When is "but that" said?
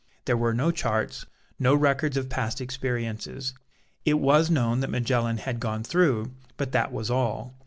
6.57-6.91